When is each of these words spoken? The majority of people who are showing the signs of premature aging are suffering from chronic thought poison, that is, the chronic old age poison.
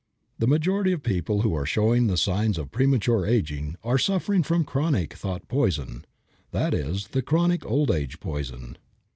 The 0.39 0.47
majority 0.47 0.93
of 0.93 1.03
people 1.03 1.41
who 1.43 1.53
are 1.53 1.63
showing 1.63 2.07
the 2.07 2.17
signs 2.17 2.57
of 2.57 2.71
premature 2.71 3.23
aging 3.23 3.75
are 3.83 3.99
suffering 3.99 4.41
from 4.41 4.63
chronic 4.63 5.13
thought 5.13 5.47
poison, 5.47 6.05
that 6.49 6.73
is, 6.73 7.09
the 7.09 7.21
chronic 7.21 7.63
old 7.67 7.91
age 7.91 8.19
poison. 8.19 8.77